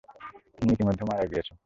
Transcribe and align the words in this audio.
তুমি 0.57 0.71
ইতিমধ্যে 0.73 1.03
মারা 1.05 1.25
গিয়েছ। 1.25 1.49